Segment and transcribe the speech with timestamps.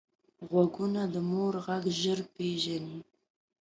[0.49, 2.99] غوږونه د مور غږ ژر پېژني